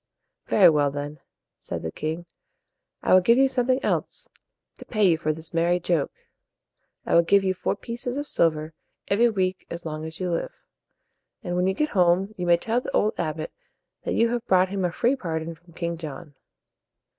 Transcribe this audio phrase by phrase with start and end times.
[0.47, 1.19] "Very well, then,"
[1.59, 2.25] said the king,
[3.03, 4.27] "I will give you something else
[4.79, 6.11] to pay you for this merry joke.
[7.05, 8.73] I will give you four pieces of silver
[9.09, 10.53] every week as long as you live.
[11.43, 13.51] And when you get home, you may tell the old abbot
[14.01, 16.33] that you have brought him a free pardon from King John."